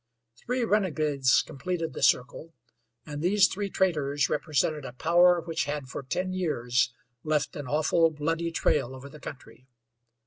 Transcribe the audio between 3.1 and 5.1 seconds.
these three traitors represented a